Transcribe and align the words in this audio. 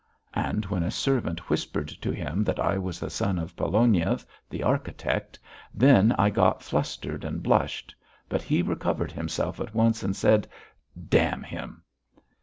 And 0.33 0.65
when 0.65 0.81
a 0.81 0.89
servant 0.89 1.47
whispered 1.47 1.87
to 1.89 2.09
him 2.09 2.43
that 2.45 2.59
I 2.59 2.79
was 2.79 2.99
the 2.99 3.11
son 3.11 3.37
of 3.37 3.55
Pologniev, 3.55 4.25
the 4.49 4.63
architect, 4.63 5.37
then 5.75 6.11
I 6.17 6.31
got 6.31 6.63
flustered 6.63 7.23
and 7.23 7.43
blushed, 7.43 7.93
but 8.27 8.41
he 8.41 8.63
recovered 8.63 9.11
himself 9.11 9.59
at 9.59 9.75
once 9.75 10.01
and 10.01 10.15
said: 10.15 10.47
"Damn 11.07 11.43
him." 11.43 11.83